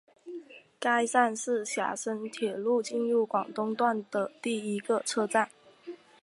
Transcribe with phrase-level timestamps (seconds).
[0.79, 4.03] 该站是厦深铁路进入广东段
[4.41, 5.49] 第一个车站。